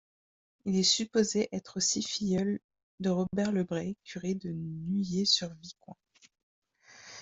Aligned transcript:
Il 0.65 0.77
est 0.79 0.81
supposé 0.81 1.47
être 1.55 1.77
aussi 1.77 2.01
filleul 2.01 2.59
de 3.01 3.11
Robert 3.11 3.51
Le 3.51 3.63
Bret, 3.63 3.95
curé 4.03 4.33
de 4.33 4.49
Nuillé-sur-Vicoin. 4.51 5.95